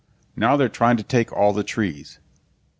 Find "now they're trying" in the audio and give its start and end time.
0.35-0.97